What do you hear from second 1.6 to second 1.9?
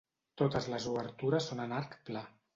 en